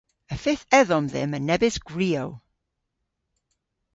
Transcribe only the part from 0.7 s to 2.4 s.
edhom dhymm a nebes gwriow.